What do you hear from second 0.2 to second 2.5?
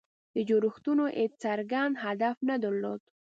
دې جوړښتونو هېڅ څرګند هدف